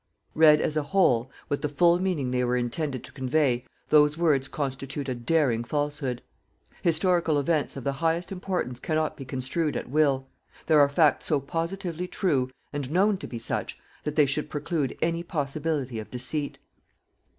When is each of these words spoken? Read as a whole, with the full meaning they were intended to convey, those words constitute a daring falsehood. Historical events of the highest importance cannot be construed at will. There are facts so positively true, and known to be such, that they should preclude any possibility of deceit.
Read 0.33 0.59
as 0.59 0.75
a 0.75 0.81
whole, 0.81 1.29
with 1.47 1.61
the 1.61 1.69
full 1.69 1.99
meaning 1.99 2.31
they 2.31 2.43
were 2.43 2.57
intended 2.57 3.03
to 3.03 3.11
convey, 3.11 3.63
those 3.89 4.17
words 4.17 4.47
constitute 4.47 5.07
a 5.07 5.13
daring 5.13 5.63
falsehood. 5.63 6.23
Historical 6.81 7.37
events 7.37 7.77
of 7.77 7.83
the 7.83 7.91
highest 7.93 8.31
importance 8.31 8.79
cannot 8.79 9.15
be 9.15 9.23
construed 9.23 9.77
at 9.77 9.91
will. 9.91 10.27
There 10.65 10.79
are 10.79 10.89
facts 10.89 11.27
so 11.27 11.39
positively 11.39 12.07
true, 12.07 12.49
and 12.73 12.89
known 12.89 13.17
to 13.17 13.27
be 13.27 13.37
such, 13.37 13.77
that 14.03 14.15
they 14.15 14.25
should 14.25 14.49
preclude 14.49 14.97
any 15.03 15.21
possibility 15.21 15.99
of 15.99 16.09
deceit. 16.09 16.57